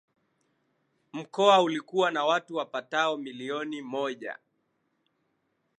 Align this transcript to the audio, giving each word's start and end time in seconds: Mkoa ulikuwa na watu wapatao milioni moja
Mkoa 1.13 1.61
ulikuwa 1.61 2.11
na 2.11 2.25
watu 2.25 2.55
wapatao 2.55 3.17
milioni 3.17 3.81
moja 3.81 4.37